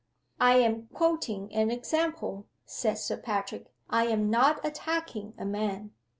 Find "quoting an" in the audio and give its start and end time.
0.91-1.69